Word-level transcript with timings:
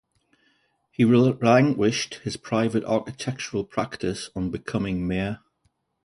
He 0.91 1.05
relinquished 1.05 2.15
his 2.23 2.35
private 2.35 2.83
architectural 2.85 3.63
practice 3.63 4.31
on 4.35 4.49
becoming 4.49 5.07
mayor. 5.07 5.41